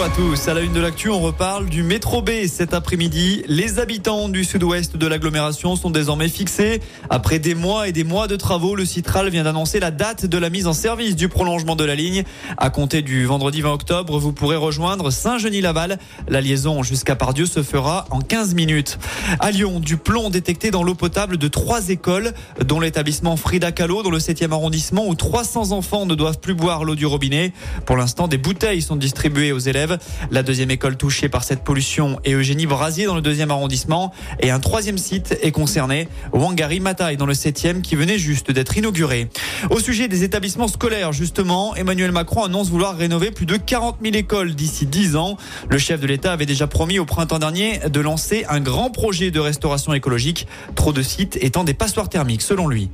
[0.00, 0.48] Bonjour à tous.
[0.48, 3.42] À la une de l'actu, on reparle du métro B cet après-midi.
[3.48, 6.80] Les habitants du sud-ouest de l'agglomération sont désormais fixés.
[7.10, 10.38] Après des mois et des mois de travaux, le Citral vient d'annoncer la date de
[10.38, 12.24] la mise en service du prolongement de la ligne.
[12.56, 15.98] À compter du vendredi 20 octobre, vous pourrez rejoindre Saint-Genis-Laval.
[16.28, 18.98] La liaison jusqu'à Pardieu se fera en 15 minutes.
[19.38, 22.32] À Lyon, du plomb détecté dans l'eau potable de trois écoles,
[22.64, 26.84] dont l'établissement Frida Kahlo dans le 7e arrondissement où 300 enfants ne doivent plus boire
[26.84, 27.52] l'eau du robinet.
[27.84, 29.89] Pour l'instant, des bouteilles sont distribuées aux élèves.
[30.30, 34.50] La deuxième école touchée par cette pollution est Eugénie Brasier dans le deuxième arrondissement et
[34.50, 39.28] un troisième site est concerné, Wangari Matai dans le septième qui venait juste d'être inauguré.
[39.70, 44.14] Au sujet des établissements scolaires, justement, Emmanuel Macron annonce vouloir rénover plus de 40 000
[44.14, 45.36] écoles d'ici 10 ans.
[45.68, 49.30] Le chef de l'État avait déjà promis au printemps dernier de lancer un grand projet
[49.30, 52.90] de restauration écologique, trop de sites étant des passoires thermiques selon lui.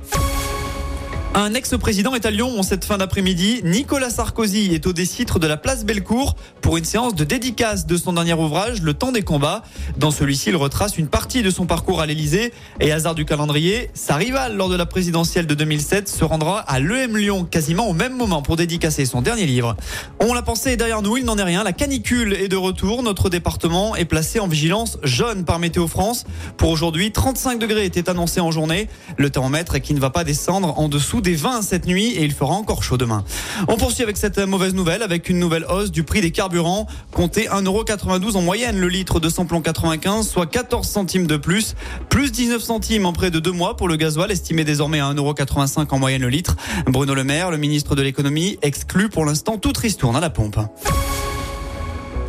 [1.39, 3.61] Un ex-président est à Lyon en cette fin d'après-midi.
[3.63, 7.95] Nicolas Sarkozy est au décitre de la place Bellecour pour une séance de dédicace de
[7.95, 9.61] son dernier ouvrage, Le temps des combats.
[9.99, 13.91] Dans celui-ci, il retrace une partie de son parcours à l'Elysée et hasard du calendrier,
[13.93, 17.93] sa rivale lors de la présidentielle de 2007 se rendra à l'EM Lyon quasiment au
[17.93, 19.77] même moment pour dédicacer son dernier livre.
[20.19, 21.63] On l'a pensé derrière nous, il n'en est rien.
[21.63, 23.03] La canicule est de retour.
[23.03, 26.25] Notre département est placé en vigilance jaune par Météo France.
[26.57, 28.89] Pour aujourd'hui, 35 degrés étaient annoncés en journée.
[29.17, 32.31] Le thermomètre qui ne va pas descendre en dessous des 20 cette nuit et il
[32.31, 33.25] fera encore chaud demain.
[33.67, 36.87] On poursuit avec cette mauvaise nouvelle avec une nouvelle hausse du prix des carburants.
[37.11, 41.75] Comptez 1,92€ en moyenne le litre de samplon 95, soit 14 centimes de plus.
[42.07, 45.87] Plus 19 centimes en près de deux mois pour le gasoil, estimé désormais à 1,85€
[45.89, 46.55] en moyenne le litre.
[46.85, 50.57] Bruno Le Maire, le ministre de l'économie, exclut pour l'instant toute ristourne à la pompe.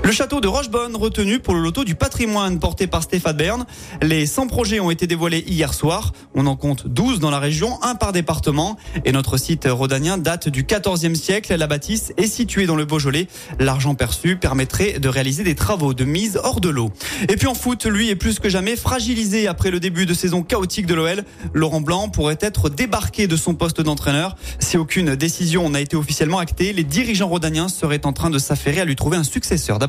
[0.09, 3.67] Le château de Rochebonne retenu pour le loto du patrimoine porté par Stéphane Bern.
[4.01, 6.15] Les 100 projets ont été dévoilés hier soir.
[6.35, 8.79] On en compte 12 dans la région, un par département.
[9.05, 11.55] Et notre site rhodanien date du 14e siècle.
[11.55, 13.29] La bâtisse est située dans le Beaujolais.
[13.59, 16.91] L'argent perçu permettrait de réaliser des travaux de mise hors de l'eau.
[17.29, 20.43] Et puis en foot, lui est plus que jamais fragilisé après le début de saison
[20.43, 21.23] chaotique de l'OL.
[21.53, 24.37] Laurent Blanc pourrait être débarqué de son poste d'entraîneur.
[24.59, 28.81] Si aucune décision n'a été officiellement actée, les dirigeants rhodaniens seraient en train de s'affairer
[28.81, 29.79] à lui trouver un successeur